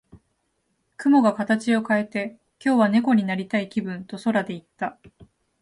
[0.97, 4.97] 雲が形を変えて、「今日は猫になりたい気分」と空で言った。